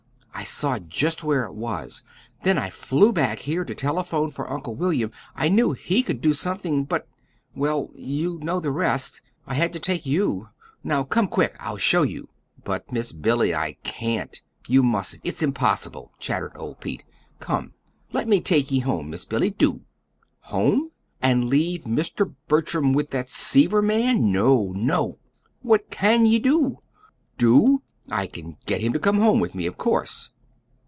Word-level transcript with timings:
I 0.33 0.43
saw 0.43 0.79
just 0.79 1.23
where 1.23 1.43
it 1.45 1.53
was, 1.53 2.01
then 2.41 2.57
I 2.57 2.71
flew 2.71 3.13
back 3.13 3.39
here 3.39 3.63
to 3.63 3.75
telephone 3.75 4.31
for 4.31 4.49
Uncle 4.49 4.73
William. 4.73 5.11
I 5.35 5.49
knew 5.49 5.73
HE 5.73 6.01
could 6.01 6.19
do 6.19 6.33
something. 6.33 6.83
But 6.83 7.07
well, 7.53 7.91
you 7.93 8.39
know 8.39 8.59
the 8.59 8.71
rest. 8.71 9.21
I 9.45 9.53
had 9.53 9.71
to 9.73 9.79
take 9.79 10.03
you. 10.03 10.49
Now 10.83 11.03
come, 11.03 11.27
quick; 11.27 11.55
I'll 11.59 11.77
show 11.77 12.01
you." 12.01 12.27
"But, 12.63 12.91
Miss 12.91 13.11
Billy, 13.11 13.53
I 13.53 13.73
can't! 13.83 14.41
You 14.67 14.81
mustn't; 14.81 15.21
it's 15.23 15.43
impossible," 15.43 16.11
chattered 16.17 16.53
old 16.55 16.79
Pete. 16.79 17.03
"Come, 17.39 17.73
let 18.11 18.27
me 18.27 18.41
take 18.41 18.71
ye 18.71 18.79
home, 18.79 19.11
Miss 19.11 19.25
Billy, 19.25 19.51
do!" 19.51 19.81
"Home 20.45 20.89
and 21.21 21.49
leave 21.49 21.83
Mr. 21.83 22.33
Bertram 22.47 22.93
with 22.93 23.11
that 23.11 23.29
Seaver 23.29 23.83
man? 23.83 24.31
No, 24.31 24.73
no!" 24.75 25.19
"What 25.61 25.91
CAN 25.91 26.25
ye 26.25 26.39
do?" 26.39 26.79
"Do? 27.37 27.83
I 28.09 28.25
can 28.27 28.57
get 28.65 28.81
him 28.81 28.91
to 28.93 28.99
come 28.99 29.19
home 29.19 29.39
with 29.39 29.53
me, 29.55 29.65
of 29.67 29.77
course." 29.77 30.31